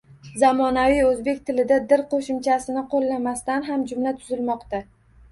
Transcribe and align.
Zamonaviy 0.41 1.01
o‘zbek 1.09 1.41
tilida 1.49 1.75
“-dir” 1.91 2.01
qo‘shimchasini 2.13 2.83
qo‘llamasdan 2.93 3.67
ham 3.69 3.83
jumla 3.93 4.15
tuzilmoqda. 4.23 4.81